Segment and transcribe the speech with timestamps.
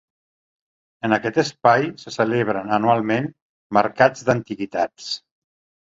[1.07, 3.31] En aquest espai, se celebren anualment
[3.81, 5.17] mercats d'antiguitats.